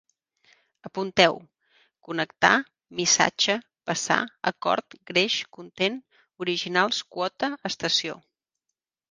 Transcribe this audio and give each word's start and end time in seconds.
Apunteu: 0.87 1.35
connectar, 2.07 2.51
missatge, 3.01 3.57
passar, 3.91 4.17
acord, 4.53 4.97
greix, 5.11 5.37
content, 5.59 6.01
originals, 6.47 7.05
quota, 7.19 7.53
estació 7.73 8.19